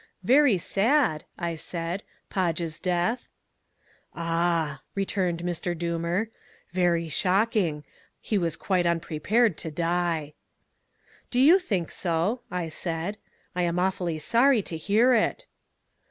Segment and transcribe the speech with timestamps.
[0.23, 3.29] "Very sad," I said, "Podge's death."
[4.15, 5.77] "Ah," returned Mr.
[5.77, 6.29] Doomer,
[6.71, 7.83] "very shocking.
[8.19, 10.33] He was quite unprepared to die."
[11.29, 13.19] "Do you think so?" I said,
[13.55, 15.45] "I'm awfully sorry to hear it."